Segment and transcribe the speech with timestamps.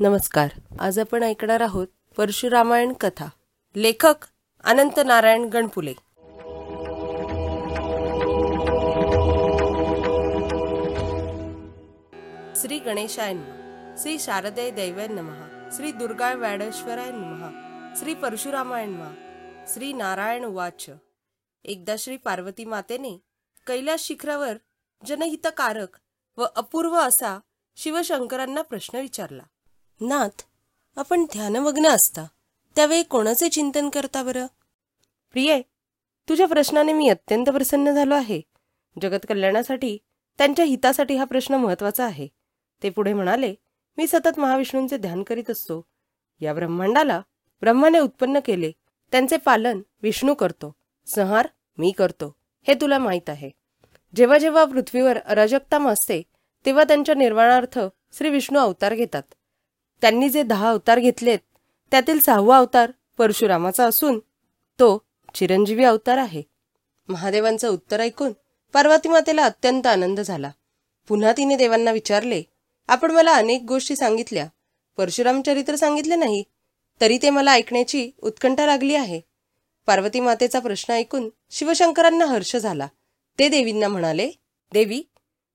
[0.00, 0.48] नमस्कार.
[0.80, 3.26] आज आपण ऐकणार आहोत परशुरामायण कथा.
[3.76, 4.14] लेखक
[4.64, 5.92] अनंत नारायण गणपुले.
[12.56, 13.94] श्री गणेशाय नम.
[13.98, 15.70] श्री शारदय दैवय नमः.
[15.76, 17.48] श्री दुर्गाय व्याडेश्वराय नमः.
[17.96, 19.12] श्री परशुरामायण नमः.
[19.66, 20.90] श्री नारायण वाच
[21.64, 23.18] एकदा श्री पार्वती मातेने
[23.66, 24.56] कैलास शिखरावर
[25.06, 25.96] जनहितकारक
[26.36, 27.38] व अपूर्व असा
[27.76, 29.42] शिवशंकरांना प्रश्न विचारला.
[30.00, 30.42] नाथ
[30.96, 32.26] आपण ध्यानमग्न असता.
[32.76, 34.46] त्यावेळी कोणाचे चिंतन करता बरं?
[35.32, 35.62] प्रिये
[36.28, 38.40] तुझ्या प्रश्नाने मी अत्यंत प्रसन्न झालो आहे.
[39.02, 39.98] जगत कल्याणासाठी
[40.38, 42.28] त्यांच्या हितासाठी हा प्रश्न महत्त्वाचा आहे.
[42.82, 43.54] ते पुढे म्हणाले
[43.96, 45.86] मी सतत महाविष्णूंचे ध्यान करीत असतो.
[46.40, 47.20] या ब्रह्मांडाला
[47.60, 48.72] ब्रह्माने उत्पन्न केले.
[49.10, 50.76] त्यांचे पालन विष्णू करतो.
[51.06, 51.48] संहार
[51.78, 52.36] मी करतो.
[52.68, 53.50] हे तुला माहीत आहे.
[54.16, 56.22] जेव्हा जेव्हा पृथ्वीवर अराजकता मासते
[56.66, 57.78] तेव्हा त्यांच्या निर्वाणार्थ
[58.12, 59.22] श्री विष्णू अवतार घेतात.
[60.04, 61.38] त्यांनी जे दहा अवतार घेतलेत
[61.90, 64.18] त्यातील सहावा अवतार परशुरामाचा असून
[64.78, 66.42] तो चिरंजीवी अवतार आहे.
[67.08, 68.32] महादेवांचं उत्तर ऐकून
[68.74, 70.50] पार्वती मातेला अत्यंत आनंद झाला.
[71.08, 72.42] पुन्हा तिने देवांना विचारले
[72.88, 74.46] आपण मला अनेक गोष्टी सांगितल्या.
[74.96, 76.44] परशुराम चरित्र सांगितले नाही
[77.00, 79.20] तरी ते मला ऐकण्याची उत्कंठा लागली आहे.
[79.86, 82.88] पार्वती मातेचा प्रश्न ऐकून शिवशंकरांना हर्ष झाला.
[83.38, 84.30] ते देवींना म्हणाले
[84.72, 85.02] देवी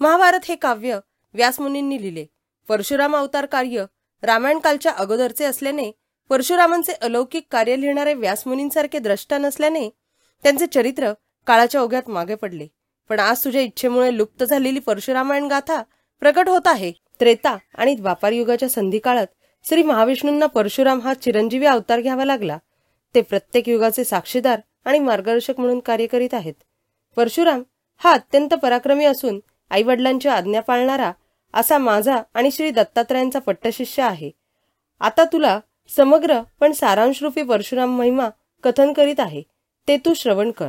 [0.00, 0.98] महाभारत हे काव्य
[1.34, 2.26] व्यासमुनींनी लिहिले.
[2.68, 3.84] परशुराम अवतार कार्य
[4.22, 5.90] रामायण कालच्या अगोदरचे असल्याने
[6.30, 9.88] परशुरामांचे अलौकिक कार्य लिहिणारे व्यासमुनींसारखे द्रष्टा नसल्याने
[10.44, 11.12] त्यांचे चरित्र
[11.46, 12.66] काळाच्या ओघ्यात मागे पडले.
[13.10, 15.82] पण आज तुझ्या इच्छेमुळे लुप्त झालेली परशुरामायण गाथा
[16.22, 16.92] प्रकट होत आहे.
[17.20, 19.26] त्रेता आणि द्वापार युगाच्या संधी काळात
[19.64, 22.58] श्री महाविष्णूंना परशुराम हा चिरंजीवी अवतार घ्यावा लागला.
[23.14, 26.54] ते प्रत्येक युगाचे साक्षीदार आणि मार्गदर्शक म्हणून कार्य करीत आहेत.
[27.16, 27.62] परशुराम
[28.00, 31.12] हा अत्यंत पराक्रमी असून आई वडिलांची आज्ञा पाळणारा
[31.54, 34.30] असा माझा आणि श्री दत्तात्रयांचा पट्टशिष्य आहे.
[35.00, 35.60] आता तुला
[35.96, 38.28] समग्र पण सारांशरूपी परशुराम महिमा
[38.64, 39.42] कथन करीत आहे.
[39.88, 40.68] ते तू श्रवण कर.